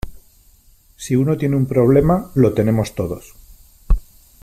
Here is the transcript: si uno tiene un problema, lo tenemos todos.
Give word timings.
si 0.95 1.13
uno 1.13 1.37
tiene 1.37 1.55
un 1.55 1.67
problema, 1.67 2.31
lo 2.33 2.55
tenemos 2.55 2.95
todos. 2.95 3.35